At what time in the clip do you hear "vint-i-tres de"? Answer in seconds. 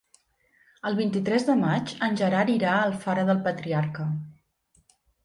0.99-1.55